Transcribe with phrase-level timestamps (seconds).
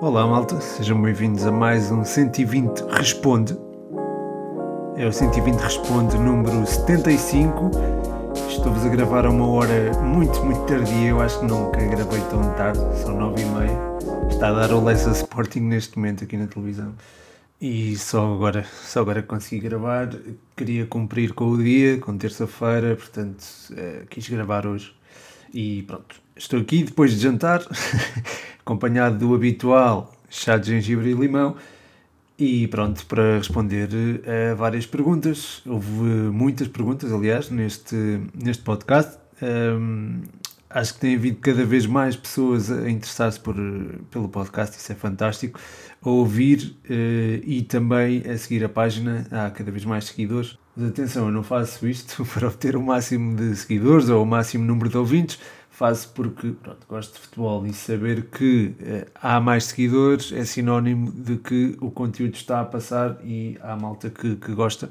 [0.00, 3.58] Olá malta, sejam bem-vindos a mais um 120 Responde.
[4.96, 7.72] É o 120 Responde número 75.
[8.48, 11.08] Estou-vos a gravar a uma hora muito, muito tardia.
[11.08, 13.78] Eu acho que nunca gravei tão tarde, são 9 e meia.
[14.30, 16.94] Está a dar o Leicester Sporting neste momento aqui na televisão.
[17.60, 20.08] E só agora, só agora consegui gravar.
[20.56, 23.44] Queria cumprir com o dia, com terça-feira, portanto
[23.76, 24.99] eh, quis gravar hoje.
[25.52, 27.62] E pronto, estou aqui depois de jantar.
[28.70, 31.56] acompanhado do habitual chá de gengibre e limão.
[32.38, 33.88] E pronto, para responder
[34.50, 35.60] a várias perguntas.
[35.66, 39.18] Houve muitas perguntas, aliás, neste, neste podcast.
[39.42, 40.22] Um,
[40.70, 43.56] acho que tem havido cada vez mais pessoas a interessar-se por,
[44.10, 45.60] pelo podcast, isso é fantástico.
[46.00, 50.56] A ouvir uh, e também a seguir a página, há cada vez mais seguidores.
[50.76, 54.64] Mas atenção, eu não faço isto para obter o máximo de seguidores ou o máximo
[54.64, 55.38] número de ouvintes
[55.80, 61.10] faço porque pronto, gosto de futebol e saber que eh, há mais seguidores é sinónimo
[61.10, 64.90] de que o conteúdo está a passar e há malta que, que gosta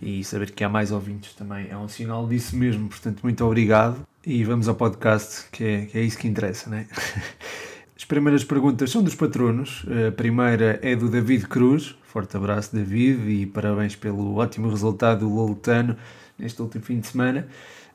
[0.00, 2.88] e saber que há mais ouvintes também é um sinal disso mesmo.
[2.88, 6.86] Portanto, muito obrigado e vamos ao podcast que é, que é isso que interessa, né?
[7.98, 9.84] As primeiras perguntas são dos patronos.
[10.08, 11.96] A primeira é do David Cruz.
[12.04, 15.96] Forte abraço, David, e parabéns pelo ótimo resultado do Lolitano
[16.38, 17.48] neste último fim de semana.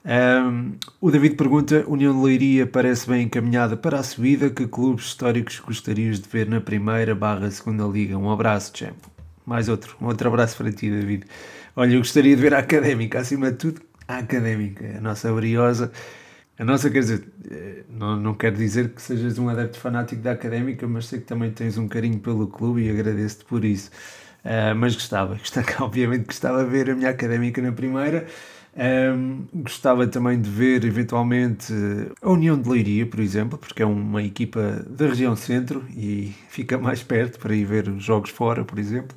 [0.06, 4.50] Um, o David pergunta: União de Leiria parece bem encaminhada para a subida.
[4.50, 8.18] Que clubes históricos gostarias de ver na primeira barra segunda liga?
[8.18, 8.98] Um abraço, Champ.
[9.46, 11.24] Mais outro, um outro abraço para ti, David.
[11.78, 15.94] Olha, eu gostaria de ver a Académica, acima de tudo, a Académica, a nossa briosa.
[16.58, 20.32] A nossa, quer dizer, eh, não, não quero dizer que sejas um adepto fanático da
[20.34, 23.90] Académica, mas sei que também tens um carinho pelo clube e agradeço-te por isso.
[24.46, 28.28] Uh, mas gostava, gostava, obviamente gostava de ver a minha Académica na primeira.
[28.76, 31.72] Um, gostava também de ver eventualmente
[32.22, 36.78] a União de Leiria, por exemplo, porque é uma equipa da região centro e fica
[36.78, 39.16] mais perto para ir ver os jogos fora, por exemplo.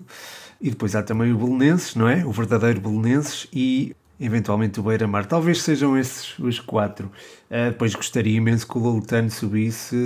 [0.61, 2.25] E depois há também o Belenenses, não é?
[2.25, 5.27] O verdadeiro Belenenses e eventualmente o Beira-Mar.
[5.27, 7.11] Talvez sejam esses os quatro.
[7.51, 9.97] Uh, gostaria imenso que o Lolitano subisse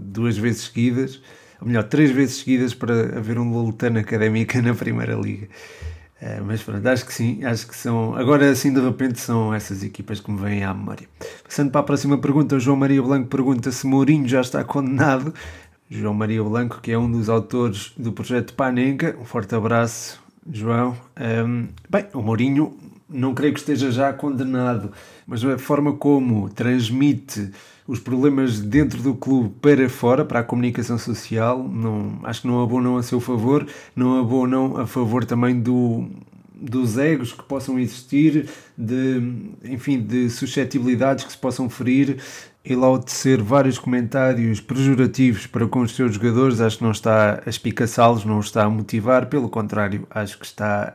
[0.00, 1.20] duas vezes seguidas,
[1.60, 5.48] ou melhor, três vezes seguidas para haver um Lolitano Académica na Primeira Liga.
[6.20, 8.16] É, mas pronto, acho que sim, acho que são.
[8.16, 11.08] Agora, assim de repente, são essas equipas que me vêm à memória.
[11.44, 15.32] Passando para a próxima pergunta, o João Maria Blanco pergunta se Mourinho já está condenado.
[15.88, 20.20] João Maria Blanco, que é um dos autores do projeto Panenka, um forte abraço,
[20.50, 20.96] João.
[21.18, 22.76] Um, bem, o Mourinho
[23.08, 24.92] não creio que esteja já condenado,
[25.26, 27.50] mas a forma como transmite
[27.86, 32.62] os problemas dentro do clube para fora, para a comunicação social, não, acho que não
[32.62, 36.06] abonam a seu favor, não abonam a favor também do,
[36.54, 39.22] dos egos que possam existir, de,
[39.64, 42.18] enfim, de suscetibilidades que se possam ferir.
[42.68, 47.42] Ele, ao tecer vários comentários pejorativos para com os seus jogadores, acho que não está
[47.46, 50.92] a espicaçá-los, não está a motivar, pelo contrário, acho que está,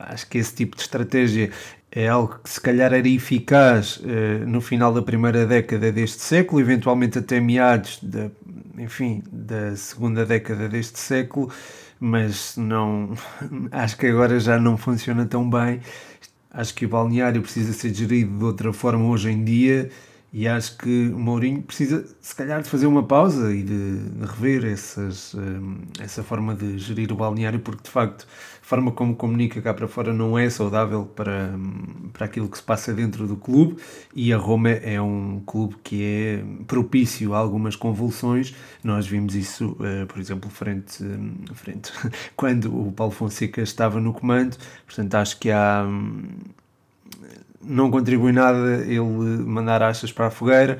[0.00, 1.50] acho que esse tipo de estratégia
[1.90, 6.60] é algo que se calhar era eficaz uh, no final da primeira década deste século,
[6.60, 8.30] eventualmente até meados da,
[8.76, 11.50] enfim, da segunda década deste século,
[11.98, 13.14] mas não
[13.72, 15.80] acho que agora já não funciona tão bem.
[16.50, 19.88] Acho que o balneário precisa ser gerido de outra forma hoje em dia
[20.36, 24.26] e acho que o Mourinho precisa, se calhar, de fazer uma pausa e de, de
[24.26, 28.26] rever essas, um, essa forma de gerir o balneário, porque de facto
[28.60, 32.58] a forma como comunica cá para fora não é saudável para, hum, para aquilo que
[32.58, 33.76] se passa dentro do clube.
[34.12, 38.56] E a Roma é um clube que é propício a algumas convulsões.
[38.82, 41.92] Nós vimos isso, uh, por exemplo, frente, hum, frente
[42.34, 44.56] quando o Paulo Fonseca estava no comando.
[44.84, 45.86] Portanto, acho que há.
[47.62, 50.78] Não contribui nada ele mandar achas para a fogueira.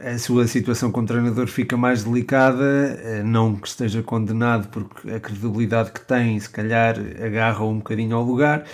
[0.00, 2.64] A sua situação como treinador fica mais delicada,
[3.02, 8.16] eh, não que esteja condenado, porque a credibilidade que tem, se calhar, agarra um bocadinho
[8.16, 8.64] ao lugar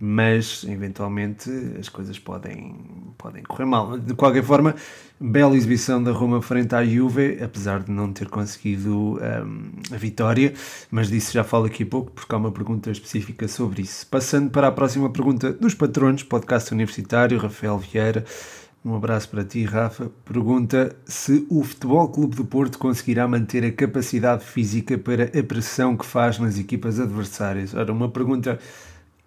[0.00, 2.74] mas eventualmente as coisas podem,
[3.16, 3.98] podem correr mal.
[3.98, 4.74] De qualquer forma,
[5.20, 10.54] bela exibição da Roma frente à Juve, apesar de não ter conseguido um, a vitória,
[10.90, 14.06] mas disso já falo aqui pouco, porque há uma pergunta específica sobre isso.
[14.06, 18.24] Passando para a próxima pergunta dos patronos, podcast universitário, Rafael Vieira.
[18.84, 20.08] Um abraço para ti, Rafa.
[20.24, 25.96] Pergunta se o Futebol Clube do Porto conseguirá manter a capacidade física para a pressão
[25.96, 27.74] que faz nas equipas adversárias.
[27.74, 28.58] Ora, uma pergunta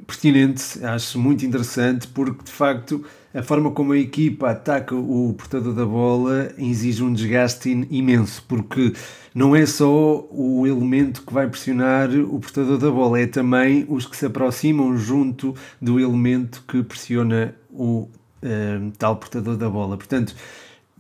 [0.06, 3.04] pertinente, acho muito interessante, porque de facto
[3.34, 8.94] a forma como a equipa ataca o portador da bola exige um desgaste imenso, porque
[9.34, 14.06] não é só o elemento que vai pressionar o portador da bola, é também os
[14.06, 18.10] que se aproximam junto do elemento que pressiona o
[18.44, 19.96] uh, tal portador da bola.
[19.96, 20.36] Portanto,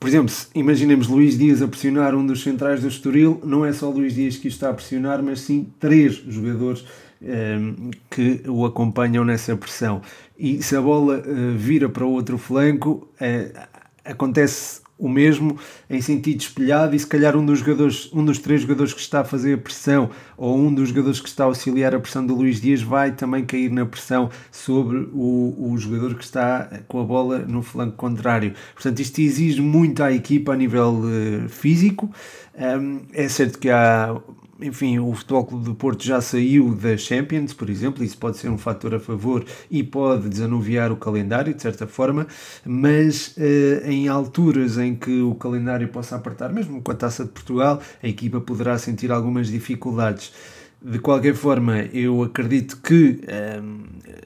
[0.01, 3.87] Por exemplo, imaginemos Luís Dias a pressionar um dos centrais do Estoril, não é só
[3.87, 6.87] Luís Dias que está a pressionar, mas sim três jogadores um,
[8.09, 10.01] que o acompanham nessa pressão.
[10.37, 13.67] E se a bola uh, vira para o outro flanco, uh,
[14.03, 15.57] acontece o mesmo
[15.89, 19.21] em sentido espelhado e se calhar um dos jogadores, um dos três jogadores que está
[19.21, 22.35] a fazer a pressão ou um dos jogadores que está a auxiliar a pressão do
[22.35, 27.03] Luís Dias vai também cair na pressão sobre o, o jogador que está com a
[27.03, 28.53] bola no flanco contrário.
[28.75, 32.11] Portanto, isto exige muito à equipa a nível uh, físico.
[32.55, 34.15] Um, é certo que há
[34.61, 38.49] enfim, o Futebol Clube do Porto já saiu da Champions, por exemplo, isso pode ser
[38.49, 42.27] um fator a favor e pode desanuviar o calendário, de certa forma,
[42.65, 47.31] mas uh, em alturas em que o calendário possa apertar, mesmo com a Taça de
[47.31, 50.31] Portugal, a equipa poderá sentir algumas dificuldades.
[50.83, 53.21] De qualquer forma, eu acredito que
[53.61, 53.83] um,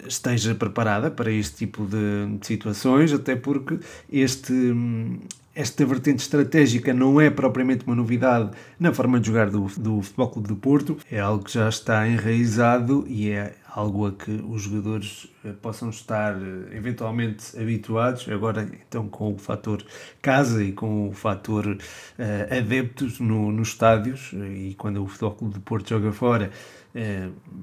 [0.08, 3.78] esteja preparada para este tipo de, situações, até porque
[4.10, 5.20] este, um,
[5.56, 10.30] esta vertente estratégica não é propriamente uma novidade na forma de jogar do, do Futebol
[10.30, 14.64] Clube do Porto, é algo que já está enraizado e é algo a que os
[14.64, 19.84] jogadores eh, possam estar eh, eventualmente habituados, agora então com o fator
[20.22, 25.54] casa e com o fator uh, adeptos no, nos estádios, e quando o Futebol Clube
[25.56, 26.52] do Porto joga fora,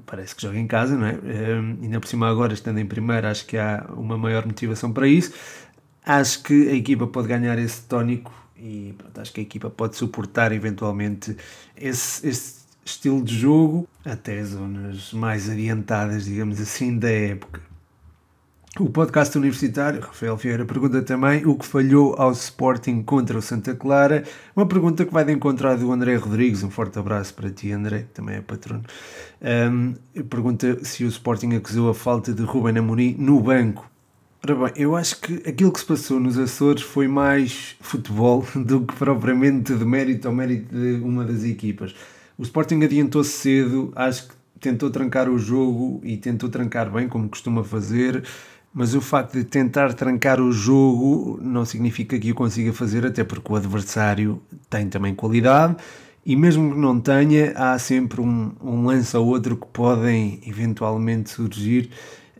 [0.05, 1.15] parece que joga em casa, não é?
[1.15, 5.09] Uh, ainda por cima agora, estando em primeiro, acho que há uma maior motivação para
[5.09, 5.33] isso.
[6.05, 9.97] Acho que a equipa pode ganhar esse tónico e pronto, acho que a equipa pode
[9.97, 11.37] suportar eventualmente
[11.77, 17.61] esse, esse estilo de jogo até zonas mais adiantadas, digamos assim, da época.
[18.81, 23.75] O podcast universitário, Rafael Vieira, pergunta também o que falhou ao Sporting contra o Santa
[23.75, 24.25] Clara.
[24.57, 26.63] Uma pergunta que vai de encontrar do André Rodrigues.
[26.63, 28.83] Um forte abraço para ti, André, também é patrono.
[29.43, 29.93] Um,
[30.25, 33.92] pergunta se o Sporting acusou a falta de Ruben Amorim no banco.
[34.45, 38.81] Ora bem, eu acho que aquilo que se passou nos Açores foi mais futebol do
[38.85, 41.95] que propriamente de mérito ou mérito de uma das equipas.
[42.37, 47.29] O Sporting adiantou-se cedo, acho que tentou trancar o jogo e tentou trancar bem, como
[47.29, 48.25] costuma fazer,
[48.75, 53.23] mas o facto de tentar trancar o jogo não significa que o consiga fazer, até
[53.23, 55.77] porque o adversário tem também qualidade
[56.27, 61.31] e mesmo que não tenha, há sempre um, um lance ou outro que podem eventualmente
[61.31, 61.91] surgir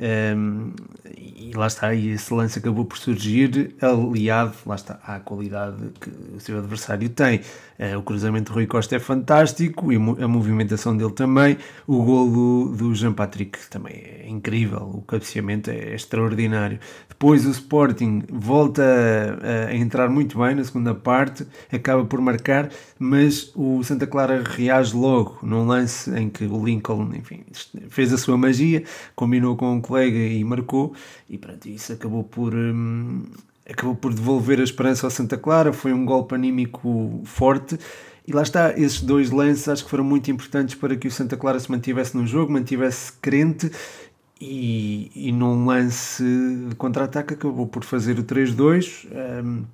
[0.03, 0.73] um,
[1.17, 6.11] e lá está, e esse lance acabou por surgir aliado, lá está, à qualidade que
[6.35, 7.41] o seu adversário tem.
[7.79, 11.57] Uh, o cruzamento de Rui Costa é fantástico e a movimentação dele também.
[11.87, 16.81] O golo do Jean Patrick também é incrível, o cabeceamento é extraordinário.
[17.09, 22.71] Depois o Sporting volta a, a entrar muito bem na segunda parte, acaba por marcar,
[22.99, 27.45] mas o Santa Clara reage logo num lance em que o Lincoln enfim,
[27.89, 28.85] fez a sua magia,
[29.15, 30.95] combinou com um colega e marcou,
[31.29, 32.55] e pronto, isso acabou por.
[32.55, 33.25] Hum,
[33.69, 37.79] acabou por devolver a esperança ao Santa Clara, foi um golpe anímico forte.
[38.27, 41.37] E lá está, esses dois lances acho que foram muito importantes para que o Santa
[41.37, 43.71] Clara se mantivesse no jogo, mantivesse crente
[44.41, 46.25] e, e num lance
[46.69, 49.07] de contra-ataque acabou por fazer o 3-2.
[49.45, 49.65] Um,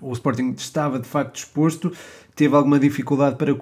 [0.00, 1.92] o Sporting estava de facto disposto,
[2.34, 3.56] teve alguma dificuldade para uh,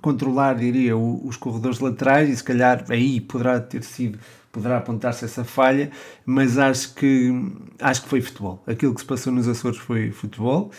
[0.00, 4.18] controlar, diria, os corredores laterais e se calhar aí poderá ter sido
[4.52, 5.90] poderá apontar-se essa falha,
[6.24, 7.32] mas acho que
[7.78, 8.62] acho que foi futebol.
[8.66, 10.70] Aquilo que se passou nos Açores foi futebol.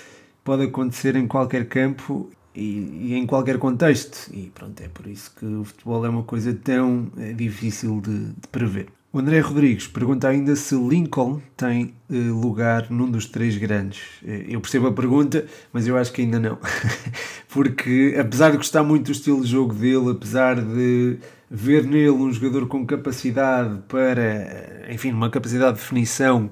[0.43, 4.29] Pode acontecer em qualquer campo e, e, em qualquer contexto.
[4.33, 8.25] E pronto, é por isso que o futebol é uma coisa tão é, difícil de,
[8.33, 8.87] de prever.
[9.13, 13.99] O André Rodrigues pergunta ainda se Lincoln tem uh, lugar num dos três grandes.
[14.23, 16.57] Uh, eu percebo a pergunta, mas eu acho que ainda não.
[17.49, 21.17] Porque, apesar de gostar muito do estilo de jogo dele, apesar de
[21.53, 26.49] ver nele um jogador com capacidade para, enfim, uma capacidade de definição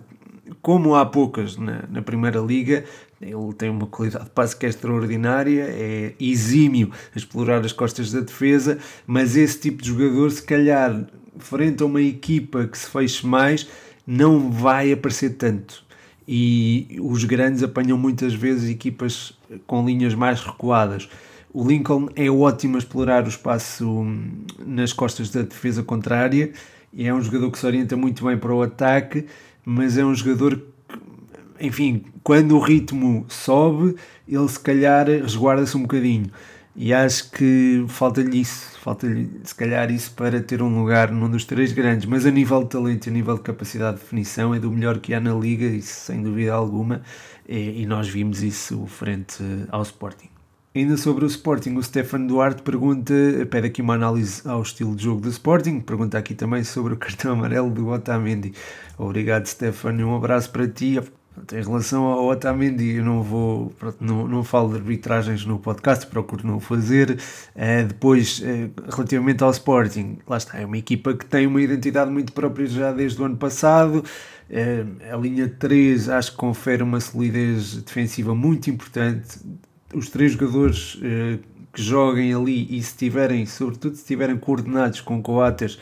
[0.62, 2.84] como há poucas na, na Primeira Liga,
[3.22, 8.12] ele tem uma qualidade de passe que é extraordinária, é exímio a explorar as costas
[8.12, 8.77] da defesa,
[9.08, 11.06] mas esse tipo de jogador, se calhar,
[11.38, 13.68] frente a uma equipa que se feche mais,
[14.06, 15.84] não vai aparecer tanto.
[16.27, 19.34] E os grandes apanham muitas vezes equipas
[19.65, 21.10] com linhas mais recuadas.
[21.51, 26.51] O Lincoln é ótimo a explorar o espaço hum, nas costas da defesa contrária
[26.94, 29.25] e é um jogador que se orienta muito bem para o ataque,
[29.65, 33.96] mas é um jogador que, enfim, quando o ritmo sobe,
[34.27, 36.27] ele se calhar resguarda-se um bocadinho.
[36.75, 41.46] E acho que falta-lhe isso, falta-lhe se calhar isso para ter um lugar num dos
[41.46, 44.60] três grandes, mas a nível de talento e a nível de capacidade de definição é
[44.60, 47.01] do melhor que há na liga, isso sem dúvida alguma,
[47.48, 50.38] e, e nós vimos isso frente ao Sporting.
[50.79, 53.13] Ainda sobre o Sporting, o Stefano Duarte pergunta,
[53.51, 56.95] pede aqui uma análise ao estilo de jogo do Sporting, pergunta aqui também sobre o
[56.95, 58.53] cartão amarelo do Otamendi.
[58.98, 60.98] Obrigado, Stefano, um abraço para ti.
[61.51, 66.48] Em relação ao Otamendi, eu não vou, não, não falo de arbitragens no podcast, procuro
[66.48, 67.19] não fazer.
[67.57, 72.09] Uh, depois, uh, relativamente ao Sporting, lá está, é uma equipa que tem uma identidade
[72.09, 74.01] muito própria já desde o ano passado.
[74.50, 79.39] Uh, a linha 3 acho que confere uma solidez defensiva muito importante.
[79.93, 81.00] Os três jogadores
[81.74, 85.79] que joguem ali e se tiverem, sobretudo se estiverem coordenados com Coates,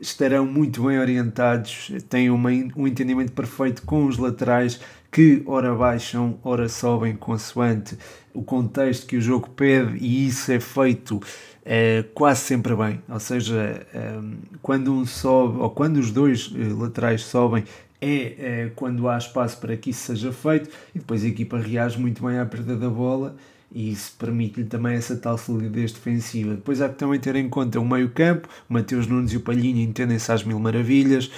[0.00, 6.38] estarão muito bem orientados, têm uma, um entendimento perfeito com os laterais que ora baixam,
[6.42, 7.98] ora sobem consoante
[8.34, 11.20] o contexto que o jogo pede e isso é feito
[11.64, 14.18] é, quase sempre bem, ou seja, é,
[14.62, 17.64] quando um sobe ou quando os dois laterais sobem
[18.00, 21.98] é, é, quando há espaço para que isso seja feito e depois a equipa reage
[21.98, 23.36] muito bem à perda da bola
[23.72, 26.54] e isso permite-lhe também essa tal solidez defensiva.
[26.54, 29.82] Depois há que também ter em conta o meio-campo, o Mateus Nunes e o Palhinha
[29.82, 31.30] entendem-se às mil maravilhas.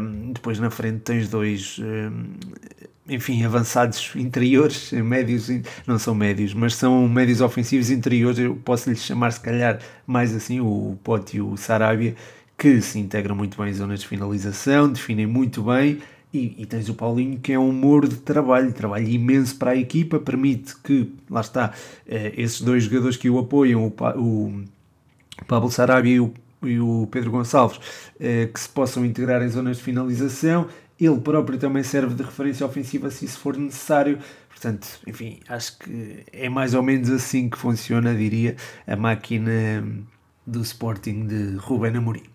[0.00, 2.24] Um, depois na frente tens dois, um,
[3.08, 5.48] enfim, avançados interiores, médios,
[5.86, 8.38] não são médios, mas são médios ofensivos interiores.
[8.38, 12.16] Eu posso lhes chamar, se calhar, mais assim, o Pote e o Sarabia,
[12.62, 16.00] que se integram muito bem em zonas de finalização, definem muito bem
[16.32, 19.76] e, e, tens o Paulinho que é um humor de trabalho, trabalho imenso para a
[19.76, 21.72] equipa, permite que, lá está,
[22.06, 24.64] eh, esses dois jogadores que o apoiam, o, o
[25.48, 27.80] Pablo Sarabia e o, e o Pedro Gonçalves,
[28.20, 30.68] eh, que se possam integrar em zonas de finalização.
[31.00, 34.20] Ele próprio também serve de referência ofensiva se isso for necessário.
[34.48, 38.54] Portanto, enfim, acho que é mais ou menos assim que funciona, diria,
[38.86, 39.84] a máquina
[40.46, 42.31] do Sporting de Ruben Amorim.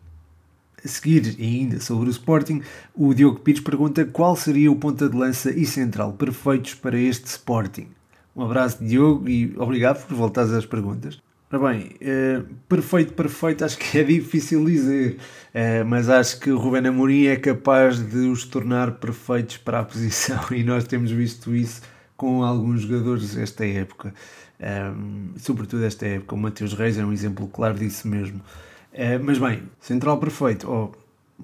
[0.84, 2.62] A seguir, ainda sobre o Sporting,
[2.96, 7.26] o Diogo Pires pergunta qual seria o ponta de lança e central perfeitos para este
[7.26, 7.88] Sporting.
[8.36, 11.20] Um abraço, Diogo, e obrigado por voltares às perguntas.
[11.52, 15.18] Ora bem, uh, perfeito, perfeito, acho que é difícil dizer,
[15.56, 19.84] uh, mas acho que o Ruben Amorim é capaz de os tornar perfeitos para a
[19.84, 21.82] posição e nós temos visto isso
[22.18, 24.14] com alguns jogadores desta época,
[24.60, 26.36] um, ehm, sobretudo esta época.
[26.36, 28.42] O Mateus Reis é um exemplo claro disso mesmo.
[28.98, 30.92] Uh, mas bem, central perfeito, ou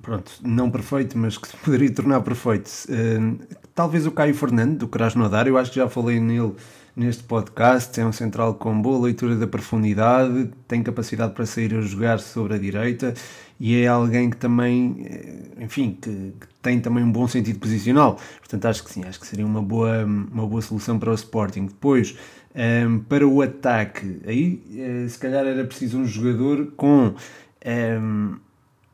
[0.01, 2.67] pronto, não perfeito, mas que se poderia tornar perfeito.
[2.89, 3.37] Uh,
[3.75, 6.53] talvez o Caio Fernando, do Krasnodar, eu acho que já falei nele
[6.95, 7.99] neste podcast.
[7.99, 12.55] É um central com boa leitura da profundidade, tem capacidade para sair a jogar sobre
[12.55, 13.13] a direita
[13.59, 18.19] e é alguém que também, eh, enfim, que, que tem também um bom sentido posicional.
[18.39, 21.67] Portanto, acho que sim, acho que seria uma boa, uma boa solução para o Sporting.
[21.67, 22.15] Depois,
[22.55, 27.13] um, para o ataque, aí se calhar era preciso um jogador com
[27.65, 28.41] um,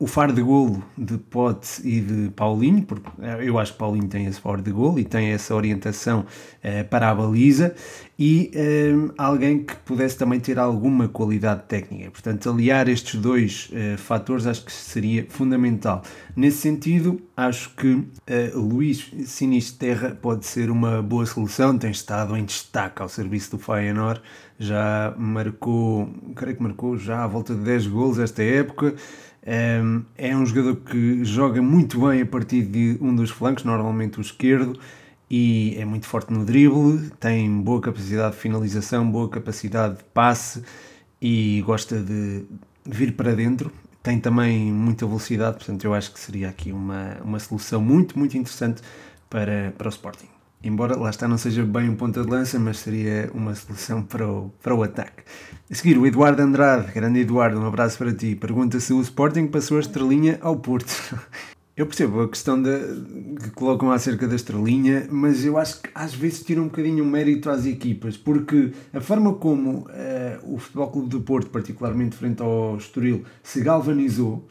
[0.00, 4.08] o faro de golo de Pote e de Paulinho, porque eh, eu acho que Paulinho
[4.08, 7.74] tem esse faro de golo e tem essa orientação uh, para a baliza,
[8.18, 8.50] e
[8.94, 12.10] um, alguém que pudesse também ter alguma qualidade técnica.
[12.10, 16.02] Portanto, aliar estes dois uh, fatores acho que seria fundamental.
[16.34, 18.08] Nesse sentido, acho que uh,
[18.54, 24.22] Luís Sinisterra pode ser uma boa solução, tem estado em destaque ao serviço do Feyenoord,
[24.58, 28.94] já marcou, creio que marcou já à volta de 10 gols esta época,
[29.42, 34.20] é um jogador que joga muito bem a partir de um dos flancos, normalmente o
[34.20, 34.78] esquerdo,
[35.30, 40.62] e é muito forte no drible, tem boa capacidade de finalização, boa capacidade de passe
[41.20, 42.44] e gosta de
[42.84, 43.72] vir para dentro.
[44.02, 48.36] Tem também muita velocidade, portanto, eu acho que seria aqui uma, uma solução muito, muito
[48.36, 48.82] interessante
[49.28, 52.78] para, para o Sporting embora lá está não seja bem um ponta de lança, mas
[52.78, 55.22] seria uma solução para o, para o ataque.
[55.70, 59.46] A seguir, o Eduardo Andrade, grande Eduardo, um abraço para ti, pergunta se o Sporting
[59.46, 60.92] passou a estrelinha ao Porto.
[61.76, 62.70] Eu percebo a questão de,
[63.42, 67.06] que colocam acerca da estrelinha, mas eu acho que às vezes tira um bocadinho o
[67.06, 69.86] mérito às equipas, porque a forma como uh,
[70.54, 74.46] o Futebol Clube do Porto, particularmente frente ao Estoril, se galvanizou,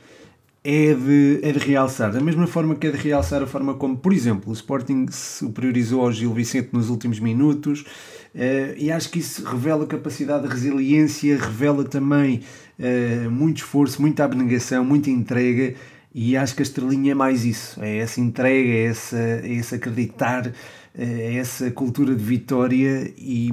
[0.64, 2.12] é de, é de realçar.
[2.12, 6.02] Da mesma forma que é de realçar a forma como, por exemplo, o Sporting superiorizou
[6.02, 11.38] ao Gil Vicente nos últimos minutos, uh, e acho que isso revela capacidade de resiliência,
[11.38, 12.42] revela também
[12.78, 15.76] uh, muito esforço, muita abnegação, muita entrega.
[16.14, 19.76] E acho que a estrelinha é mais isso, é essa entrega, é, essa, é esse
[19.76, 20.52] acreditar
[20.96, 23.50] essa cultura de vitória e,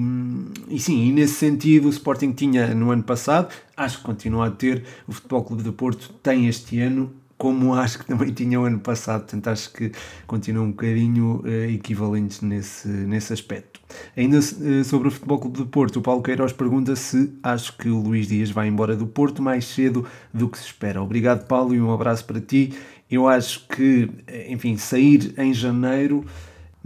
[0.69, 4.51] e sim, e nesse sentido o Sporting tinha no ano passado, acho que continua a
[4.51, 8.65] ter, o Futebol Clube do Porto tem este ano, como acho que também tinha o
[8.65, 9.93] ano passado, portanto acho que
[10.27, 13.81] continuam um bocadinho uh, nesse, nesse aspecto.
[14.17, 17.89] Ainda uh, sobre o Futebol Clube do Porto, o Paulo Queiroz pergunta se acho que
[17.89, 21.03] o Luís Dias vai embora do Porto mais cedo do que se espera.
[21.03, 22.73] Obrigado Paulo e um abraço para ti.
[23.09, 24.09] Eu acho que,
[24.49, 26.25] enfim, sair em janeiro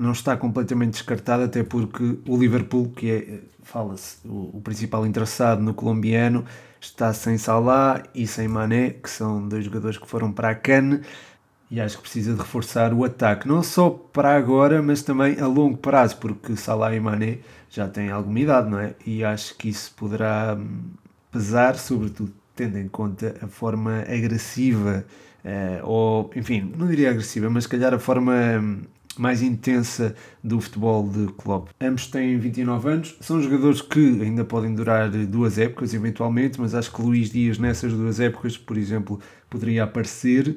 [0.01, 5.61] não está completamente descartado, até porque o Liverpool, que é, fala-se, o, o, principal interessado
[5.61, 6.45] no colombiano,
[6.81, 11.01] está sem Salah e sem Mané, que são dois jogadores que foram para a Cannes,
[11.71, 15.47] e acho que precisa de reforçar o ataque, não só para agora, mas também a
[15.47, 17.39] longo prazo, porque Salah e Mané
[17.69, 18.95] já têm alguma idade, não é?
[19.07, 20.81] E acho que isso poderá hum,
[21.31, 25.05] pesar, sobretudo tendo em conta a forma agressiva,
[25.45, 28.83] uh, ou enfim, não diria agressiva, mas se calhar a forma hum,
[29.19, 31.71] mais intensa do futebol de clube.
[31.81, 36.93] Ambos têm 29 anos, são jogadores que ainda podem durar duas épocas eventualmente, mas acho
[36.93, 40.57] que Luís Dias nessas duas épocas, por exemplo, poderia aparecer.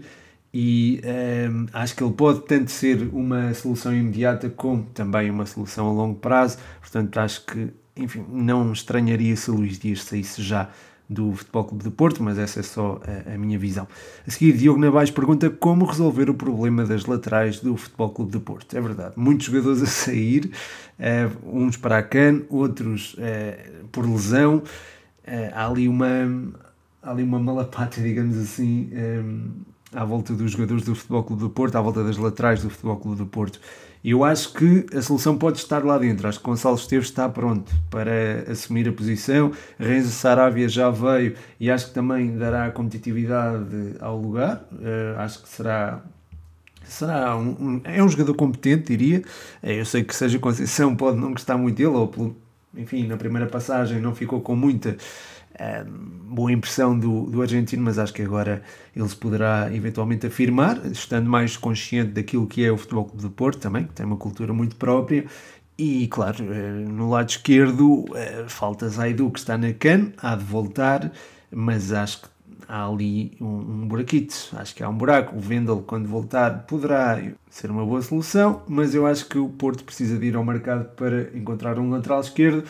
[0.53, 5.47] E um, ehm, acho que ele pode tanto ser uma solução imediata como também uma
[5.47, 10.69] solução a longo prazo, portanto acho que, enfim, não estranharia se Luís Dias saísse já
[11.09, 13.87] do Futebol Clube de Porto, mas essa é só a, a, minha visão.
[14.27, 18.39] A seguir, Diogo Navais pergunta como resolver o problema das laterais do Futebol Clube de
[18.39, 18.75] Porto.
[18.75, 20.51] É verdade, muitos jogadores a sair,
[20.99, 24.57] uh, uns para a CAN, outros uh, por lesão.
[25.25, 26.53] Uh, há ali uma,
[27.01, 29.49] há ali uma malapata, digamos assim, um,
[29.93, 32.97] à volta dos jogadores do Futebol Clube do Porto, à volta das laterais do Futebol
[32.97, 33.59] Clube do Porto.
[34.03, 36.27] Eu acho que a solução pode estar lá dentro.
[36.27, 39.53] Acho que Gonçalo Esteves está pronto para assumir a posição.
[39.79, 44.65] Renzo Sarabia já veio e acho que também dará competitividade ao lugar.
[44.73, 46.01] Uh, acho que será
[46.83, 49.23] será um, um, é um jogador competente, diria.
[49.61, 52.35] Eh, eu sei que seja Conceição pode não gostar muito dele, ou
[52.75, 54.97] enfim, na primeira passagem não ficou com muita
[56.27, 58.63] boa impressão do, do argentino, mas acho que agora
[58.95, 63.59] ele se poderá eventualmente afirmar, estando mais consciente daquilo que é o Futebol de Porto
[63.59, 65.25] também, que tem uma cultura muito própria.
[65.77, 70.43] E claro, eh, no lado esquerdo eh, falta Zaidu que está na CAN, há de
[70.43, 71.11] voltar,
[71.51, 72.27] mas acho que
[72.67, 75.35] há ali um, um buraquito, acho que há um buraco.
[75.35, 79.83] O Vendel, quando voltar, poderá ser uma boa solução, mas eu acho que o Porto
[79.83, 82.63] precisa de ir ao mercado para encontrar um lateral esquerdo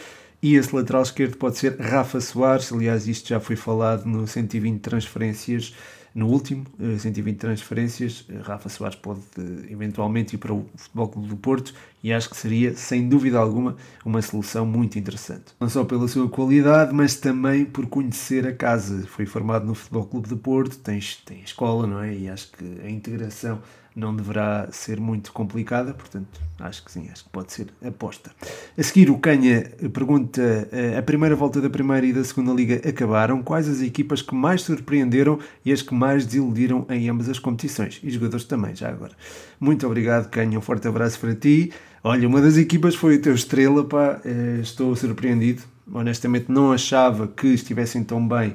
[0.44, 4.82] e esse lateral esquerdo pode ser Rafa Soares, aliás, isto já foi falado no 120
[4.82, 5.74] transferências,
[6.14, 6.66] no último
[7.00, 8.26] 120 eh, transferências.
[8.30, 11.74] Eh, Rafa Soares pode eh, eventualmente ir para o Futebol Clube do Porto
[12.04, 15.46] e acho que seria, sem dúvida alguma, uma solução muito interessante.
[15.62, 19.08] Não só pela sua qualidade, mas também por conhecer a casa.
[19.08, 22.14] Foi formado no Futebol Clube do Porto, tem, tem escola, não é?
[22.14, 23.62] E acho que a integração
[23.96, 28.32] não deverá ser muito complicada, portanto, acho que sim, acho que pode ser aposta.
[28.77, 32.88] A seguir, o Canha pergunta: eh, a primeira volta da primeira e da segunda liga
[32.88, 37.40] acabaram, quais as equipas que mais surpreenderam e as que mais desiludiram em ambas as
[37.40, 38.00] competições?
[38.03, 39.14] E jogadores também, já agora.
[39.60, 41.72] Muito obrigado, Canha, um forte abraço para ti.
[42.03, 45.64] Olha, uma das equipas foi o teu Estrela, pá, eh, estou surpreendido.
[45.92, 48.53] Honestamente, não achava que estivessem tão bem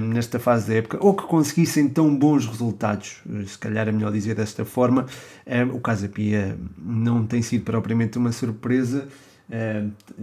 [0.00, 4.12] nesta fase da época, ou que conseguissem tão bons resultados, eh, se calhar é melhor
[4.12, 5.06] dizer desta forma.
[5.44, 9.08] Eh, o Casa Pia não tem sido propriamente uma surpresa,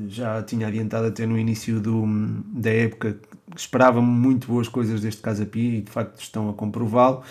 [0.07, 2.05] já tinha adiantado até no início do,
[2.53, 3.19] da época
[3.55, 7.21] esperava muito boas coisas deste Casa Pia e de facto estão a comprová-lo.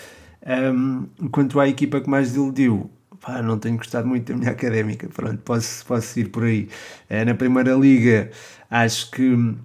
[1.33, 2.88] quanto à equipa que mais desiludiu,
[3.20, 6.68] pá, não tenho gostado muito da minha académica, pronto, posso, posso ir por aí.
[7.27, 8.31] na Primeira Liga,
[8.70, 9.57] acho que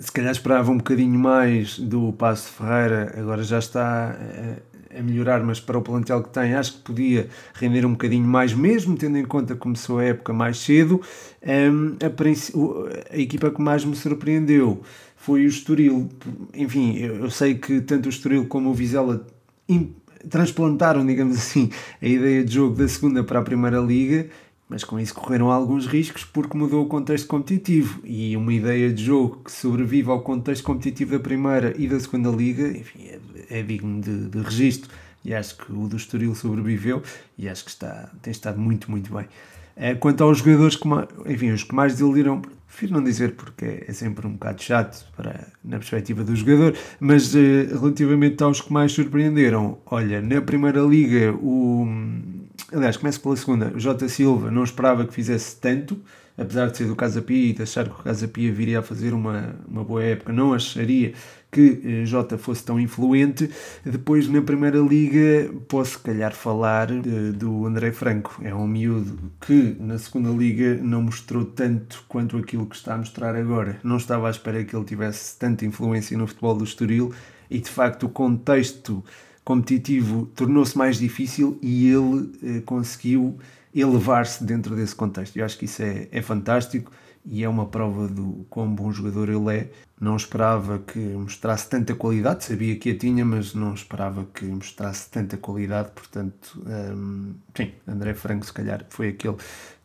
[0.00, 4.16] se calhar esperava um bocadinho mais do Passo Ferreira, agora já está
[4.96, 8.52] a melhorar, mas para o plantel que tem, acho que podia render um bocadinho mais,
[8.52, 11.00] mesmo tendo em conta que começou a época mais cedo.
[11.42, 14.82] Um, a, a, equipa que mais me surpreendeu
[15.16, 16.08] foi o Estoril.
[16.54, 19.26] Enfim, eu, eu sei que tanto o Estoril como o Vizela
[20.28, 24.28] transplantaram, digamos assim, a ideia de jogo da segunda para a primeira liga
[24.72, 29.04] mas com isso correram alguns riscos porque mudou o contexto competitivo e uma ideia de
[29.04, 33.62] jogo que sobrevive ao contexto competitivo da primeira e da segunda liga enfim, é, é
[33.62, 34.90] digno de, de registro
[35.22, 37.02] e acho que o do Estoril sobreviveu
[37.36, 39.26] e acho que está, tem estado muito, muito bem.
[39.76, 43.84] É, quanto aos jogadores que mais, enfim, os que mais desiludiram, prefiro não dizer porque
[43.86, 48.72] é sempre um bocado chato para, na perspectiva do jogador, mas eh, relativamente aos que
[48.72, 51.86] mais surpreenderam, olha, na primeira liga o
[52.72, 53.72] Aliás, começo pela segunda.
[53.76, 56.00] Jota Silva não esperava que fizesse tanto,
[56.36, 58.82] apesar de ser do Casa Pia e de achar que o Casa Pia viria a
[58.82, 61.12] fazer uma, uma boa época, não acharia
[61.52, 63.50] que eh, Jota fosse tão influente.
[63.84, 68.40] Depois, na Primeira Liga, posso, calhar, falar de, eh, do André Franco.
[68.42, 72.98] É um miúdo que na Segunda Liga não mostrou tanto quanto aquilo que está a
[72.98, 73.78] mostrar agora.
[73.84, 77.12] Não estava à espera que ele tivesse tanta influência no futebol do Estoril
[77.50, 79.04] e, de facto, o contexto
[79.44, 83.38] competitivo tornou-se mais difícil e ele eh, conseguiu
[83.74, 85.36] elevar-se dentro desse contexto.
[85.36, 86.92] Eu acho que isso é, é fantástico
[87.24, 89.70] e é uma prova do quão bom jogador ele é.
[90.00, 95.08] Não esperava que mostrasse tanta qualidade, sabia que a tinha, mas não esperava que mostrasse
[95.08, 95.90] tanta qualidade.
[95.94, 99.36] Portanto, hum, sim, André Franco, se calhar, foi aquele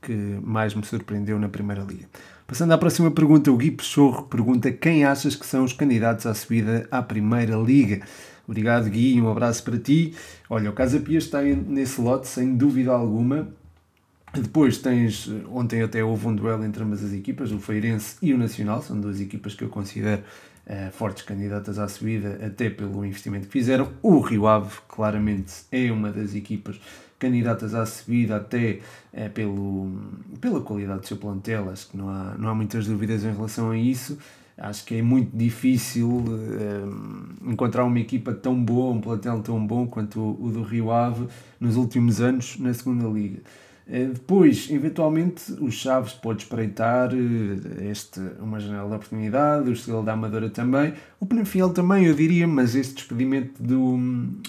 [0.01, 2.07] que mais me surpreendeu na Primeira Liga.
[2.47, 6.33] Passando à próxima pergunta, o Gui Pechorro pergunta quem achas que são os candidatos à
[6.33, 8.01] subida à Primeira Liga.
[8.47, 10.13] Obrigado, Gui, um abraço para ti.
[10.49, 13.49] Olha, o Casa Pia está nesse lote, sem dúvida alguma.
[14.33, 18.37] Depois tens, ontem até houve um duelo entre ambas as equipas, o Feirense e o
[18.37, 20.21] Nacional, são duas equipas que eu considero
[20.65, 23.89] uh, fortes candidatas à subida, até pelo investimento que fizeram.
[24.01, 26.79] O Rio Ave, claramente, é uma das equipas
[27.17, 28.79] candidatas à subida, até
[29.13, 29.91] uh, pelo,
[30.39, 33.71] pela qualidade do seu plantel, acho que não há, não há muitas dúvidas em relação
[33.71, 34.17] a isso.
[34.57, 39.85] Acho que é muito difícil uh, encontrar uma equipa tão boa, um plantel tão bom
[39.85, 41.27] quanto o, o do Rio Ave
[41.59, 43.39] nos últimos anos na segunda Liga.
[43.89, 50.03] Eh, depois, eventualmente, os Chaves pode espreitar eh, este, uma janela de oportunidade, o Estrela
[50.03, 53.97] da Amadora também, o Penafiel também, eu diria, mas este despedimento do,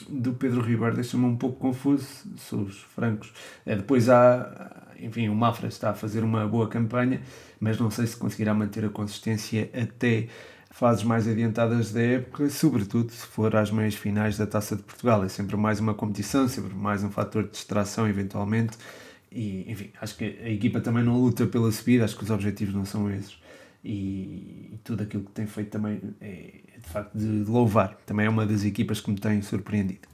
[0.09, 3.33] do Pedro Ribeiro deixa-me um pouco confuso, sou os francos.
[3.65, 7.21] Eh, depois há, enfim, o Mafra está a fazer uma boa campanha,
[7.61, 10.29] mas não sei se conseguirá manter a consistência até
[10.71, 15.25] fases mais adiantadas da época, sobretudo se for às meias finais da Taça de Portugal.
[15.25, 18.77] É sempre mais uma competição, sempre mais um fator de distração, eventualmente.
[19.31, 22.75] E, enfim, acho que a equipa também não luta pela subida, acho que os objetivos
[22.75, 23.39] não são esses.
[23.85, 27.97] E, e tudo aquilo que tem feito também é, de facto de louvar.
[28.07, 30.09] Também é uma das equipas que me tem surpreendido.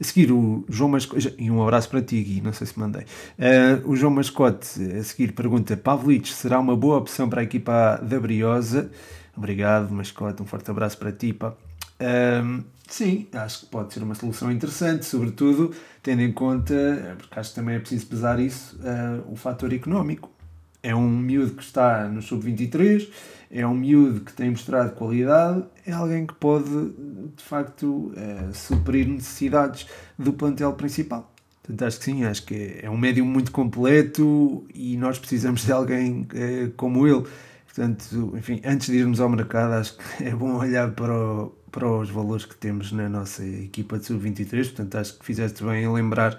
[0.00, 3.02] A seguir, o João Mascote, e um abraço para ti, Gui, não sei se mandei.
[3.02, 7.96] Uh, o João Mascote, a seguir, pergunta: Pavlic será uma boa opção para a equipa
[7.96, 8.92] da Briosa?
[9.36, 11.54] Obrigado, Mascote, um forte abraço para ti, pá.
[12.00, 17.50] Uh, sim, acho que pode ser uma solução interessante, sobretudo tendo em conta, porque acho
[17.50, 20.30] que também é preciso pesar isso, uh, o fator económico.
[20.80, 23.08] É um miúdo que está no sub-23,
[23.50, 26.68] é um miúdo que tem mostrado qualidade, é alguém que pode,
[27.36, 29.86] de facto, uh, suprir necessidades
[30.18, 31.32] do plantel principal.
[31.62, 35.72] Portanto, acho que sim, acho que é um médium muito completo e nós precisamos de
[35.72, 37.24] alguém uh, como ele.
[37.66, 41.88] Portanto, enfim, antes de irmos ao mercado, acho que é bom olhar para o, para
[41.88, 45.92] os valores que temos na nossa equipa de sub-23, portanto acho que fizeste bem em
[45.92, 46.38] lembrar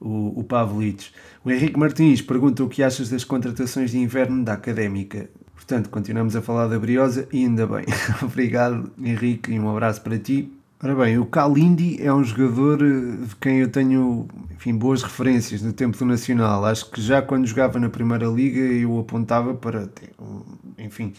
[0.00, 1.10] o, o Pavlic.
[1.44, 5.28] O Henrique Martins pergunta o que achas das contratações de inverno da Académica.
[5.70, 7.84] Portanto, continuamos a falar da Briosa e ainda bem.
[8.22, 10.52] Obrigado, Henrique, e um abraço para ti.
[10.82, 15.62] Ora bem, o Kalindi é um jogador eh, de quem eu tenho enfim, boas referências
[15.62, 16.64] no tempo do Nacional.
[16.64, 19.88] Acho que já quando jogava na Primeira Liga eu apontava para,
[20.76, 21.12] enfim,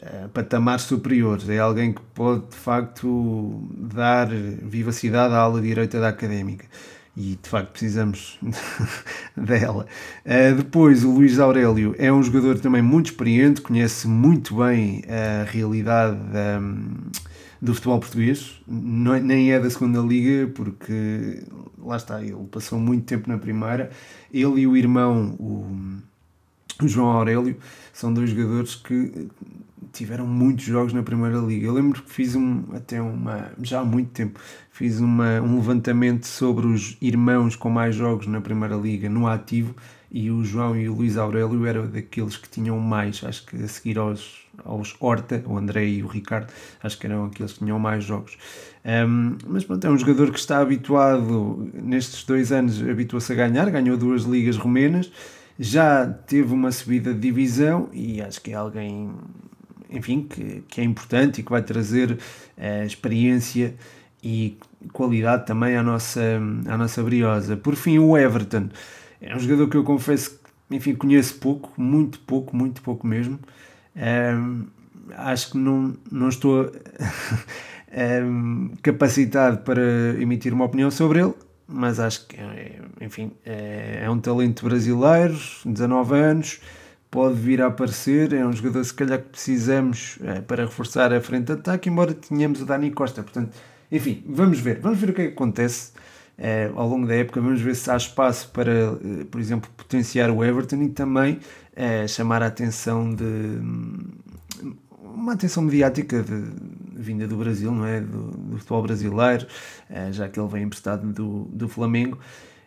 [0.00, 1.48] uh, patamares superiores.
[1.48, 6.66] É alguém que pode de facto dar vivacidade à ala direita da académica
[7.18, 8.38] e de facto precisamos
[9.36, 9.86] dela.
[10.24, 15.42] Uh, depois, o Luís Aurélio é um jogador também muito experiente, conhece muito bem a
[15.42, 17.10] realidade um,
[17.60, 21.42] do futebol português, não, é, nem é da segunda liga, porque
[21.76, 23.90] lá está, ele passou muito tempo na primeira.
[24.32, 25.66] Ele e o irmão, o,
[26.80, 27.56] o João Aurélio,
[27.92, 29.28] são dois jogadores que
[29.92, 31.66] tiveram muitos jogos na Primeira Liga.
[31.66, 36.26] Eu lembro que fiz um, até uma, já há muito tempo, fiz uma, um levantamento
[36.26, 39.74] sobre os irmãos com mais jogos na Primeira Liga no ativo
[40.10, 43.68] e o João e o Luís Aurélio eram daqueles que tinham mais, acho que a
[43.68, 46.50] seguir aos, aos Horta, o André e o Ricardo,
[46.82, 48.38] acho que eram aqueles que tinham mais jogos.
[48.84, 53.68] Um, mas pronto, é um jogador que está habituado, nestes dois anos, habituou-se a ganhar,
[53.70, 55.12] ganhou duas ligas romenas,
[55.58, 59.10] já teve uma subida de divisão e acho que é alguém
[59.90, 63.74] enfim, que, que é importante e que vai trazer uh, experiência
[64.22, 64.58] e
[64.92, 66.20] qualidade também à nossa,
[66.66, 67.56] à nossa briosa.
[67.56, 68.68] Por fim, o Everton.
[69.20, 73.38] É um jogador que eu confesso que, enfim, conheço pouco, muito pouco, muito pouco mesmo.
[73.96, 74.66] Um,
[75.16, 76.70] acho que não, não estou
[78.24, 79.82] um, capacitado para
[80.20, 81.34] emitir uma opinião sobre ele,
[81.66, 86.60] mas acho que, é, enfim, é, é um talento brasileiro, 19 anos,
[87.10, 88.32] pode vir a aparecer.
[88.32, 92.14] É um jogador, se calhar, que precisamos é, para reforçar a frente de ataque, embora
[92.14, 93.22] tenhamos o Dani Costa.
[93.22, 93.56] Portanto,
[93.90, 94.80] enfim, vamos ver.
[94.80, 95.92] Vamos ver o que é que acontece
[96.36, 97.40] é, ao longo da época.
[97.40, 101.40] Vamos ver se há espaço para, eh, por exemplo, potenciar o Everton e também
[101.74, 103.24] é, chamar a atenção de.
[105.00, 106.44] Uma atenção mediática de,
[106.94, 108.00] vinda do Brasil, não é?
[108.00, 109.46] Do, do futebol brasileiro,
[110.12, 112.18] já que ele vem emprestado do, do Flamengo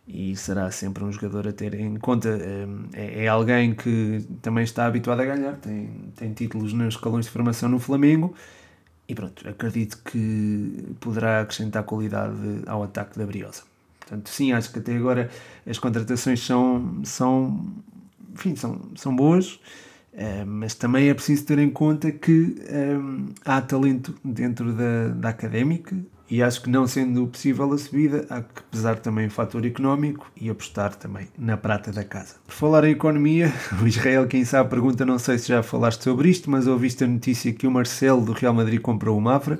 [0.07, 2.29] e será sempre um jogador a ter em conta.
[2.29, 7.25] Hum, é, é, alguém que também está habituado a ganhar, tem, tem títulos nos escalões
[7.25, 8.33] de formação no Flamengo
[9.07, 12.33] e pronto, acredito que poderá acrescentar qualidade
[12.65, 13.63] ao ataque da Briosa.
[13.99, 15.29] Portanto, sim, acho que até agora
[15.67, 17.65] as contratações são, são,
[18.33, 19.59] enfim, são, são boas,
[20.13, 25.29] hum, mas também é preciso ter em conta que hum, há talento dentro da, da
[25.29, 25.95] académica,
[26.31, 30.31] e acho que não sendo possível a subida, há que pesar também o fator económico
[30.33, 32.35] e apostar também na prata da casa.
[32.47, 33.51] Por falar em economia,
[33.83, 37.07] o Israel, quem sabe, pergunta, não sei se já falaste sobre isto, mas ouviste a
[37.07, 39.59] notícia que o Marcelo do Real Madrid comprou o Mafra.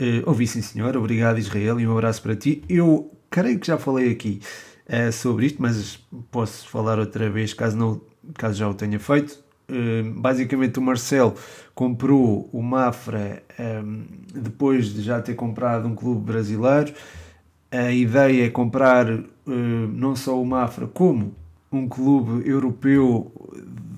[0.00, 0.96] Uh, ouvi sim, senhor.
[0.96, 2.62] Obrigado, Israel, e um abraço para ti.
[2.68, 4.40] Eu creio que já falei aqui
[4.86, 5.98] uh, sobre isto, mas
[6.30, 8.00] posso falar outra vez caso, não,
[8.34, 9.42] caso já o tenha feito.
[9.70, 11.34] Uh, basicamente, o Marcelo
[11.74, 14.04] comprou o Mafra um,
[14.34, 16.92] depois de já ter comprado um clube brasileiro.
[17.70, 19.06] A ideia é comprar
[19.46, 21.34] não só o Mafra, como
[21.70, 23.32] um clube europeu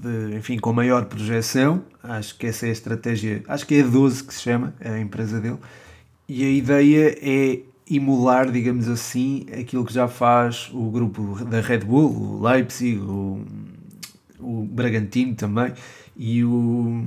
[0.03, 1.83] de, enfim, com maior projeção.
[2.03, 4.99] Acho que essa é a estratégia, acho que é a 12 que se chama, a
[4.99, 5.59] empresa dele.
[6.29, 11.81] E a ideia é emular, digamos assim, aquilo que já faz o grupo da Red
[11.81, 13.41] Bull, o Leipzig, o,
[14.43, 15.73] o Bragantino também
[16.17, 17.05] e o,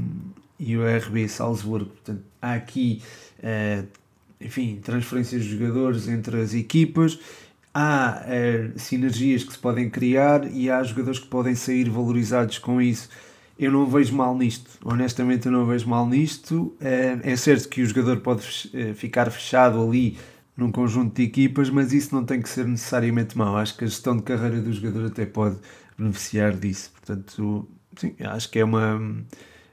[0.59, 1.89] e o RB Salzburgo.
[1.89, 3.01] Portanto, há aqui,
[3.39, 3.85] uh,
[4.39, 7.19] enfim, transferências de jogadores entre as equipas
[7.73, 12.81] há uh, sinergias que se podem criar e há jogadores que podem sair valorizados com
[12.81, 13.09] isso.
[13.59, 16.73] Eu não vejo mal nisto, honestamente eu não vejo mal nisto.
[16.79, 18.43] Uh, é certo que o jogador pode
[18.95, 20.17] ficar fechado ali
[20.55, 23.57] num conjunto de equipas, mas isso não tem que ser necessariamente mau.
[23.57, 25.57] Acho que a gestão de carreira do jogador até pode
[25.97, 26.91] beneficiar disso.
[26.91, 29.01] Portanto, sim, acho que é uma,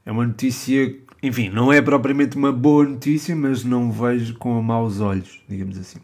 [0.05, 5.01] é uma notícia enfim, não é propriamente uma boa notícia, mas não vejo com maus
[5.01, 6.01] olhos, digamos assim.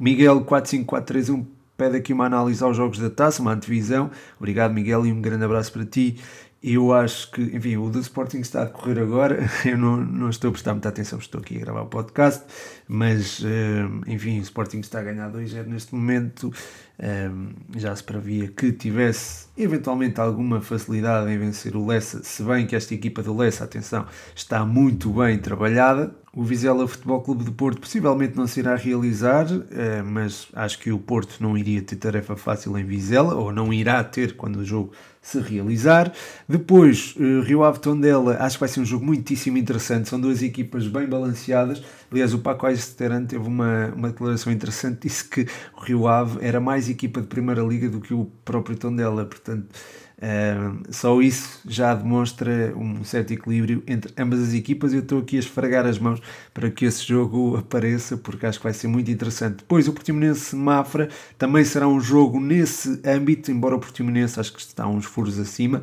[0.00, 4.10] Miguel 45431 pede aqui uma análise aos jogos da taça, uma antevisão.
[4.38, 6.16] Obrigado, Miguel, e um grande abraço para ti.
[6.62, 9.50] Eu acho que, enfim, o do Sporting está a decorrer agora.
[9.66, 12.44] Eu não, não estou a prestar muita atenção, estou aqui a gravar o podcast,
[12.88, 16.50] mas, eh, enfim, o Sporting está a ganhar 2-0 neste momento.
[16.98, 17.30] Eh,
[17.76, 22.76] já se previa que tivesse eventualmente alguma facilidade em vencer o Lessa, se bem que
[22.76, 26.14] esta equipa do Lessa, atenção, está muito bem trabalhada.
[26.34, 30.90] O Vizela Futebol Clube de Porto possivelmente não se irá realizar, eh, mas acho que
[30.92, 34.64] o Porto não iria ter tarefa fácil em Vizela, ou não irá ter quando o
[34.64, 36.12] jogo se realizar.
[36.48, 40.08] Depois, uh, Rio Ave Tondela, acho que vai ser um jogo muitíssimo interessante.
[40.08, 41.82] São duas equipas bem balanceadas.
[42.12, 45.08] Aliás, o Paco Aisteran teve uma, uma declaração interessante.
[45.08, 48.76] Disse que o Rio Ave era mais equipa de Primeira Liga do que o próprio
[48.76, 49.24] Tondela.
[49.24, 49.66] Portanto,
[50.90, 54.92] só isso já demonstra um certo equilíbrio entre ambas as equipas.
[54.92, 56.20] Eu estou aqui a esfregar as mãos
[56.52, 59.56] para que esse jogo apareça, porque acho que vai ser muito interessante.
[59.56, 64.60] Depois, o Portimonense Mafra também será um jogo nesse âmbito, embora o Portimonense acho que
[64.60, 65.82] está uns furos acima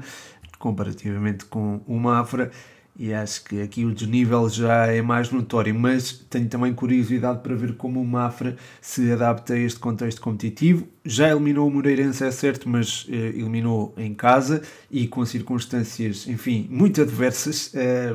[0.59, 2.51] comparativamente com o Mafra
[2.99, 7.55] e acho que aqui o desnível já é mais notório, mas tenho também curiosidade para
[7.55, 10.85] ver como o Mafra se adapta a este contexto competitivo.
[11.05, 16.67] Já eliminou o Moreirense, é certo, mas eh, eliminou em casa e com circunstâncias, enfim,
[16.69, 17.71] muito adversas.
[17.73, 18.13] Eh,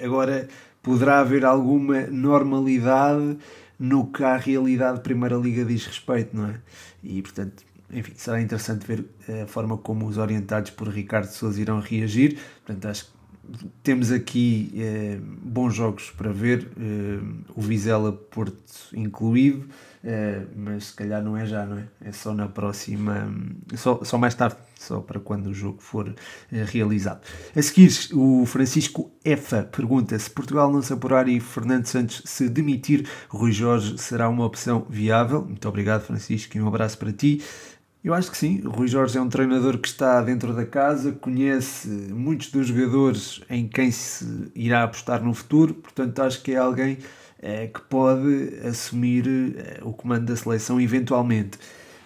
[0.00, 0.46] agora
[0.80, 3.36] poderá haver alguma normalidade
[3.80, 6.54] no que à realidade Primeira Liga diz respeito, não é?
[7.02, 9.04] E portanto, enfim, será interessante ver
[9.42, 12.38] a forma como os orientados por Ricardo Sousa irão reagir.
[12.64, 13.19] Portanto, acho que
[13.82, 17.18] temos aqui eh, bons jogos para ver, eh,
[17.54, 18.56] o Vizela Porto
[18.94, 19.68] incluído,
[20.02, 21.84] eh, mas se calhar não é já, não é?
[22.04, 23.32] É só na próxima,
[23.74, 26.14] só, só mais tarde, só para quando o jogo for
[26.50, 27.20] realizado.
[27.54, 32.48] A seguir, o Francisco Efa pergunta se Portugal não se apurar e Fernando Santos se
[32.48, 35.44] demitir, Rui Jorge será uma opção viável.
[35.44, 37.42] Muito obrigado, Francisco, e um abraço para ti.
[38.02, 38.62] Eu acho que sim.
[38.64, 43.42] O Rui Jorge é um treinador que está dentro da casa, conhece muitos dos jogadores
[43.48, 46.98] em quem se irá apostar no futuro, portanto, acho que é alguém
[47.38, 51.58] é, que pode assumir é, o comando da seleção eventualmente.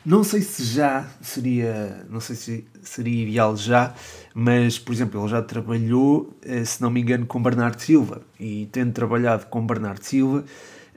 [0.04, 3.94] Não sei se já seria, não sei se seria ideal já,
[4.34, 8.68] mas por exemplo, ele já trabalhou, eh, se não me engano, com Bernardo Silva e
[8.70, 10.44] tendo trabalhado com Bernardo Silva,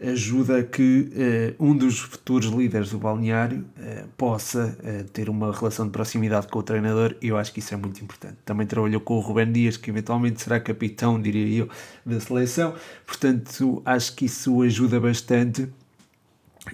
[0.01, 5.85] ajuda que uh, um dos futuros líderes do balneário uh, possa uh, ter uma relação
[5.85, 8.35] de proximidade com o treinador e eu acho que isso é muito importante.
[8.45, 11.69] Também trabalhou com o Rubén Dias, que eventualmente será capitão, diria eu,
[12.05, 15.67] da seleção, portanto acho que isso ajuda bastante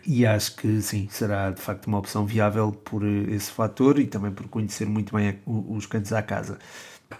[0.05, 4.31] e acho que sim, será de facto uma opção viável por esse fator e também
[4.31, 6.57] por conhecer muito bem os cantos à casa.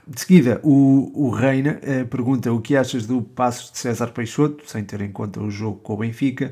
[0.07, 4.69] De seguida, o, o Reina uh, pergunta o que achas do passo de César Peixoto,
[4.69, 6.51] sem ter em conta o jogo com o Benfica.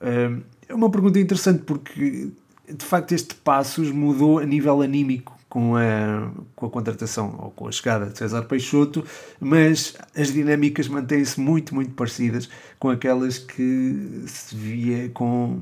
[0.00, 2.30] Uh, é uma pergunta interessante porque,
[2.68, 7.68] de facto, este Passos mudou a nível anímico com a, com a contratação ou com
[7.68, 9.04] a chegada de César Peixoto,
[9.38, 15.60] mas as dinâmicas mantêm-se muito, muito parecidas com aquelas que se via com,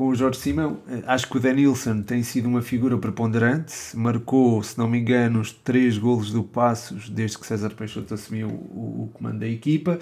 [0.00, 0.78] com o Jorge Simão.
[1.06, 5.52] Acho que o Denilson tem sido uma figura preponderante, marcou, se não me engano, os
[5.52, 9.98] três golos do Passos desde que César Peixoto assumiu o, o comando da equipa.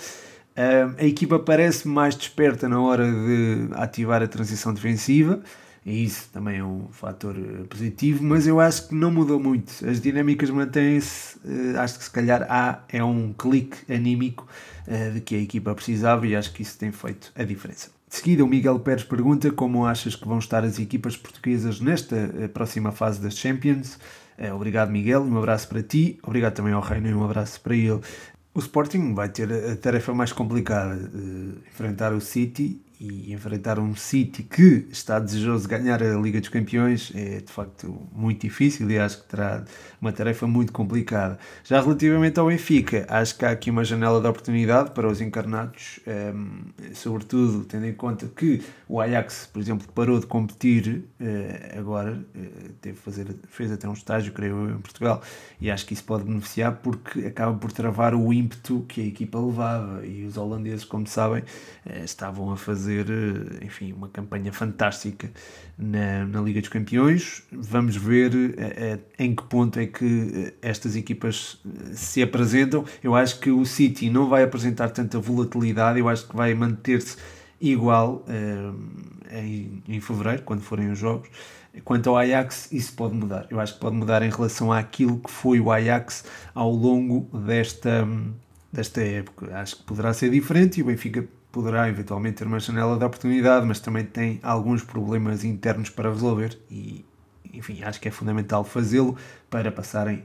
[0.97, 5.43] A equipa parece mais desperta na hora de ativar a transição defensiva
[5.85, 9.85] e isso também é um fator eh, positivo, mas eu acho que não mudou muito.
[9.85, 14.47] As dinâmicas mantêm-se, uh, acho que se calhar há é um clique anímico
[15.13, 17.98] de que a equipa precisava e acho que isso tem feito a diferença.
[18.09, 22.49] De seguida, o Miguel Pérez pergunta como achas que vão estar as equipas portuguesas nesta
[22.55, 23.99] próxima fase das Champions.
[24.55, 26.19] obrigado, Miguel, um abraço para ti.
[26.23, 28.01] Obrigado também ao Reino e um abraço para ele.
[28.55, 33.95] O Sporting vai ter a tarefa mais complicada de enfrentar o City e enfrentar um
[33.95, 38.91] City que está desejoso de ganhar a Liga dos Campeões é de facto muito difícil
[38.91, 39.65] e acho que terá
[40.01, 41.39] uma tarefa muito complicada.
[41.63, 46.01] Já relativamente ao Benfica, acho que há aqui uma janela de oportunidade para os encarnados,
[46.07, 51.79] um, ehm, sobretudo tendo em conta que o Ajax, por exemplo, parou de competir uh,
[51.79, 55.23] agora, uh, teve fazer, fez até um estágio, creio em Portugal,
[55.61, 59.39] e acho que isso pode beneficiar porque acaba por travar o ímpeto que a equipa
[59.39, 64.53] levava e os holandeses, como sabem, uh, estavam a fazer fazer, eh, enfim, uma campanha
[64.53, 65.31] fantástica
[65.77, 67.43] na, na Liga dos Campeões.
[67.53, 71.61] Vamos ver eh, eh, em que ponto é que estas equipas
[71.93, 72.85] se apresentam.
[73.03, 77.17] Eu acho que o City não vai apresentar tanta volatilidade, eu acho que vai manter-se
[77.61, 78.25] igual
[79.31, 81.29] em, em fevereiro, quando forem os jogos.
[81.85, 83.47] Quanto ao Ajax, isso pode mudar.
[83.51, 86.25] Eu acho que pode mudar em relação àquilo que foi o Ajax
[86.55, 88.09] ao longo desta,
[88.73, 89.55] desta época.
[89.57, 93.67] Acho que poderá ser diferente e o Benfica poderá eventualmente ter uma janela de oportunidade,
[93.67, 97.05] mas também tem alguns problemas internos para resolver e,
[97.53, 99.17] enfim, acho que é fundamental fazê-lo
[99.51, 100.23] para passarem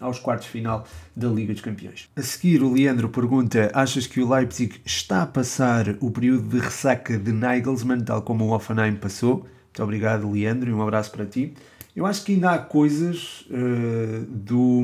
[0.00, 2.08] aos quartos final da Liga dos Campeões.
[2.16, 6.58] A seguir, o Leandro pergunta: Achas que o Leipzig está a passar o período de
[6.58, 9.46] ressaca de Nagelsmann, tal como o Offenheim passou?
[9.66, 11.54] Muito obrigado, Leandro, e um abraço para ti.
[11.94, 14.82] Eu acho que ainda há coisas uh, do,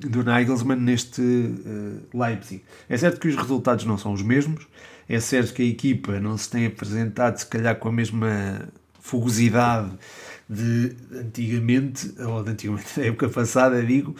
[0.00, 2.62] do Nagelsmann neste uh, Leipzig.
[2.88, 4.66] É certo que os resultados não são os mesmos,
[5.08, 8.68] é certo que a equipa não se tem apresentado, se calhar, com a mesma
[9.00, 9.92] fugosidade
[10.48, 14.14] de antigamente, ou de antigamente, da época passada, digo,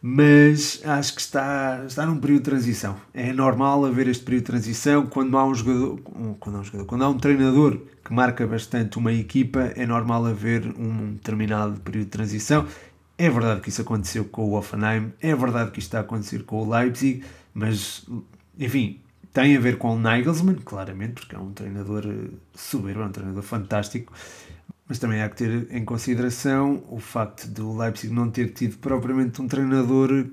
[0.00, 2.96] mas acho que está, está num período de transição.
[3.12, 5.98] É normal haver este período de transição quando há um jogador,
[6.38, 10.26] quando há um, jogador, quando há um treinador que marca bastante uma equipa, é normal
[10.26, 12.66] haver um determinado período de transição.
[13.16, 16.44] É verdade que isso aconteceu com o Offenheim, é verdade que isto está a acontecer
[16.44, 18.06] com o Leipzig, mas
[18.56, 19.00] enfim,
[19.38, 23.12] tem a ver com o Nagelsmann, claramente, porque é um treinador eh, soberbo, é um
[23.12, 24.12] treinador fantástico,
[24.88, 29.40] mas também há que ter em consideração o facto do Leipzig não ter tido propriamente
[29.40, 30.26] um treinador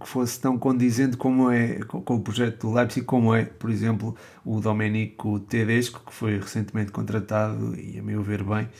[0.00, 4.16] que fosse tão condizente como é com o projeto do Leipzig, como é, por exemplo,
[4.42, 8.70] o Domenico Tedesco, que foi recentemente contratado e, a meu ver, bem,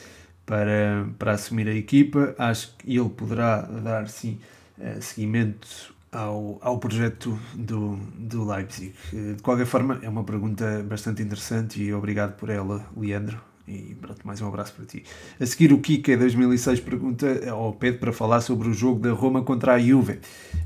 [0.46, 2.34] para, para assumir a equipa.
[2.38, 4.38] Acho que ele poderá dar, sim,
[4.80, 8.94] eh, seguimento ao, ao projeto do, do Leipzig.
[9.12, 13.38] De qualquer forma, é uma pergunta bastante interessante e obrigado por ela, Leandro.
[13.68, 15.04] E pronto, mais um abraço para ti.
[15.40, 19.42] A seguir, o Kika 2006 pergunta ao Pedro para falar sobre o jogo da Roma
[19.42, 20.20] contra a Juve.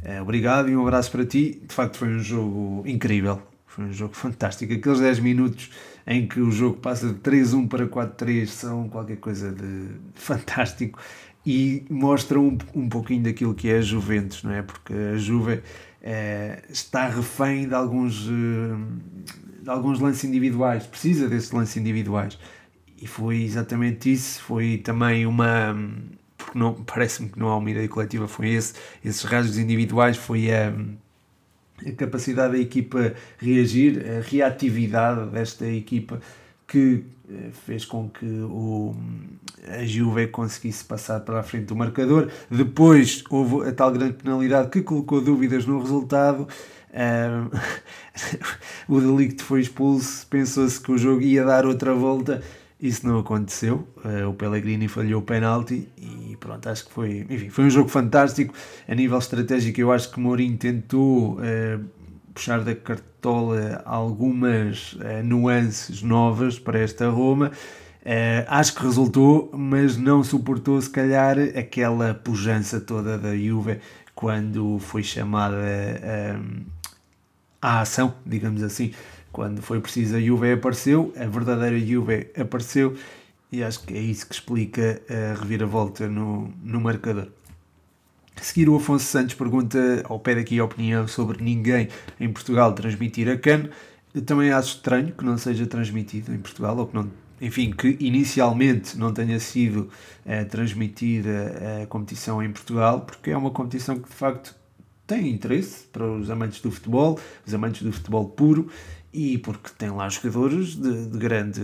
[0.04, 1.62] Eh, obrigado e um abraço para ti.
[1.66, 3.40] De facto, foi um jogo incrível.
[3.66, 4.74] Foi um jogo fantástico.
[4.74, 5.70] Aqueles 10 minutos
[6.06, 10.98] em que o jogo passa de 3-1 para 4-3 são qualquer coisa de fantástico
[11.44, 14.62] e mostram um, um pouquinho daquilo que é a Juventus, não é?
[14.62, 15.62] Porque a Juve
[16.02, 22.38] é, está refém de alguns, eh, de alguns lances individuais, precisa desses lances individuais.
[23.00, 25.74] E foi exatamente isso, foi também uma.
[26.36, 28.74] Porque não, parece-me que não há uma ideia coletiva, foi esse,
[29.04, 30.72] esses rasgos individuais, foi a,
[31.86, 36.20] a capacidade da equipa reagir, a reatividade desta equipa
[36.70, 38.94] que eh, fez com que o,
[39.68, 42.30] a Juve conseguisse passar para a frente do marcador.
[42.48, 46.46] Depois houve a tal grande penalidade que colocou dúvidas no resultado.
[46.92, 47.50] Um,
[48.88, 52.40] o Delict foi expulso, pensou-se que o jogo ia dar outra volta.
[52.80, 53.86] Isso não aconteceu.
[54.04, 57.88] Uh, o Pellegrini falhou o penalti e pronto, acho que foi, enfim, foi um jogo
[57.88, 58.54] fantástico.
[58.88, 61.84] A nível estratégico, eu acho que Mourinho tentou uh,
[62.40, 67.52] puxar da cartola algumas uh, nuances novas para esta Roma.
[68.00, 73.78] Uh, acho que resultou, mas não suportou se calhar aquela pujança toda da Juve
[74.14, 76.64] quando foi chamada uh,
[77.60, 78.94] à ação, digamos assim.
[79.30, 82.96] Quando foi preciso a Juve apareceu, a verdadeira Juve apareceu
[83.52, 87.28] e acho que é isso que explica a reviravolta no, no marcador.
[88.40, 91.88] Seguir, o Afonso Santos pergunta, ao pé daqui a opinião sobre ninguém
[92.18, 93.68] em Portugal transmitir a CAN.
[94.24, 97.10] Também acho estranho que não seja transmitido em Portugal, ou que não,
[97.40, 99.90] enfim, que inicialmente não tenha sido
[100.24, 104.54] é, transmitida a competição em Portugal, porque é uma competição que de facto
[105.06, 108.68] tem interesse para os amantes do futebol, os amantes do futebol puro,
[109.12, 111.60] e porque tem lá jogadores de, de grande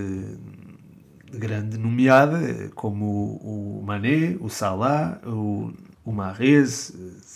[1.33, 5.73] grande nomeada, como o, o Mané, o Salah, o,
[6.07, 6.93] o Marrez,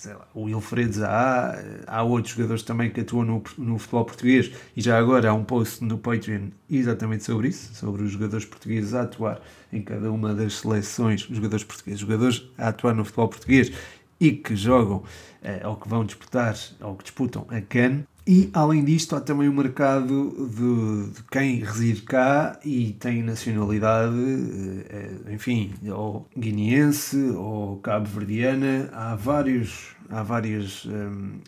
[0.06, 4.80] lá, o Wilfredo Zaha, há outros jogadores também que atuam no, no, futebol português e
[4.80, 9.02] já agora há um post no Patreon exatamente sobre isso, sobre os jogadores portugueses a
[9.02, 9.42] atuar
[9.72, 13.72] em cada uma das seleções, jogadores portugueses, jogadores a atuar no futebol português
[14.20, 15.02] e que jogam
[15.42, 18.04] eh, ou que vão disputar ou que disputam a CAN.
[18.26, 24.14] E além disto, há também o mercado de, de quem reside cá e tem nacionalidade,
[24.14, 28.90] eh, eh, enfim, ou guineense ou cabo-verdiana.
[28.92, 30.86] Há vários, há várias,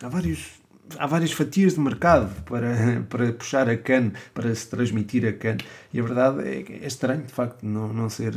[0.03, 0.62] há vários
[0.99, 5.59] há várias fatias de mercado para, para puxar a CAN, para se transmitir a CAN.
[5.93, 8.35] E a verdade é é estranho, de facto, não, não, ser,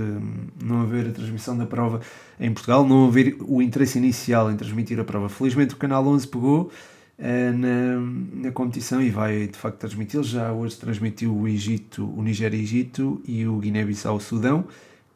[0.63, 2.01] não haver a transmissão da prova
[2.39, 5.29] em Portugal, não haver o interesse inicial em transmitir a prova.
[5.29, 6.71] Felizmente o Canal 11 pegou
[7.18, 7.99] na,
[8.47, 10.24] na competição e vai, de facto, transmiti-lo.
[10.24, 14.66] Já hoje transmitiu o Egito, o Nigéria-Egito e o Guiné-Bissau-Sudão.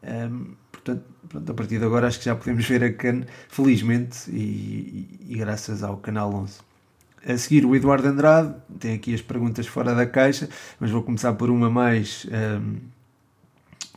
[0.02, 3.24] Um, ehm, portanto, pronto, a partir de agora acho que já podemos ver a CAN,
[3.50, 4.38] felizmente, e,
[5.30, 6.60] e, e graças ao Canal 11.
[7.26, 10.48] A seguir, o Eduardo Andrade tem aqui as perguntas fora da caixa,
[10.80, 12.26] mas vou começar por uma mais.
[12.32, 12.78] Um,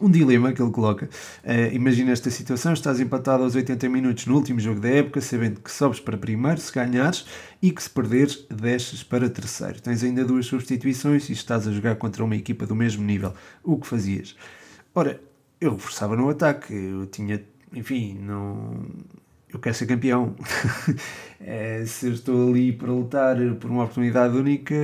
[0.02, 1.08] um dilema que ele coloca.
[1.44, 5.60] Uh, imagina esta situação: estás empatado aos 80 minutos no último jogo da época, sabendo
[5.60, 7.24] que sobes para primeiro se ganhares
[7.62, 9.80] e que se perderes, desces para terceiro.
[9.80, 13.32] Tens ainda duas substituições e estás a jogar contra uma equipa do mesmo nível.
[13.62, 14.36] O que fazias?
[14.94, 15.20] Ora,
[15.60, 17.42] eu reforçava no ataque, eu tinha,
[17.72, 18.84] enfim, não
[19.52, 20.34] eu quero ser campeão.
[21.40, 24.74] é, se estou ali para lutar por uma oportunidade única,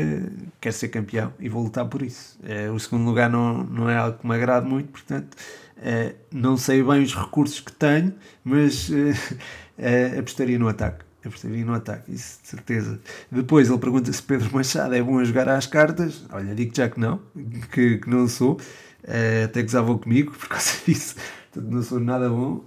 [0.60, 2.38] quero ser campeão e vou lutar por isso.
[2.44, 5.36] É, o segundo lugar não, não é algo que me agrade muito, portanto,
[5.80, 8.14] é, não sei bem os recursos que tenho,
[8.44, 8.90] mas
[9.78, 11.06] é, apostaria no ataque.
[11.24, 13.00] Apostaria no ataque, isso de certeza.
[13.30, 16.24] Depois ele pergunta se Pedro Machado é bom a jogar às cartas.
[16.30, 17.20] Olha, digo já que não,
[17.72, 18.58] que, que não sou.
[19.02, 21.14] É, até gozavam comigo por causa disso
[21.58, 22.64] portanto não sou nada bom.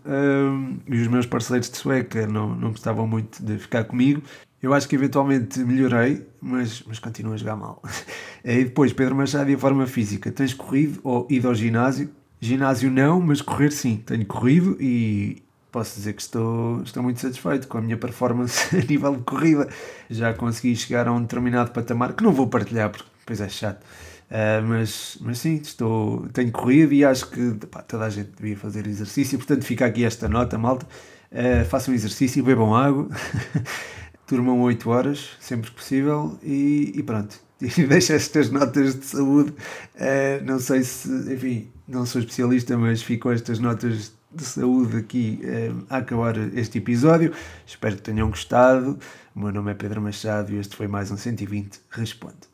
[0.87, 4.21] E os meus parceiros de sueca não, não gostavam muito de ficar comigo.
[4.61, 7.81] Eu acho que eventualmente melhorei, mas, mas continuo a jogar mal.
[8.43, 10.31] E depois, Pedro Machado e a forma física.
[10.31, 12.09] Tens corrido ou ido ao ginásio?
[12.39, 13.97] Ginásio não, mas correr sim.
[14.03, 18.83] Tenho corrido e posso dizer que estou, estou muito satisfeito com a minha performance a
[18.83, 19.69] nível de corrida.
[20.09, 23.85] Já consegui chegar a um determinado patamar que não vou partilhar porque depois é chato.
[24.31, 28.55] Uh, mas, mas sim, estou, tenho corrido e acho que pá, toda a gente devia
[28.55, 30.87] fazer exercício, portanto fica aqui esta nota, malta.
[31.29, 33.09] Uh, façam exercício, bebam água,
[34.25, 37.37] durmam 8 horas, sempre que possível, e, e pronto.
[37.61, 39.51] E estas notas de saúde.
[39.51, 45.41] Uh, não sei se, enfim, não sou especialista, mas ficam estas notas de saúde aqui
[45.89, 47.33] a acabar este episódio.
[47.67, 48.97] Espero que tenham gostado.
[49.35, 52.49] O meu nome é Pedro Machado e este foi mais um 120 Responde.